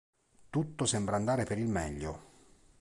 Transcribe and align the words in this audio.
Tutto 0.49 0.87
sembra 0.87 1.15
andare 1.15 1.45
per 1.45 1.59
il 1.59 1.67
meglio. 1.67 2.21